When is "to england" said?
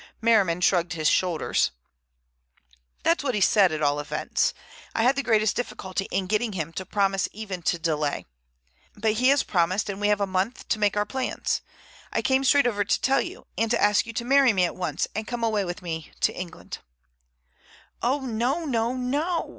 16.21-16.79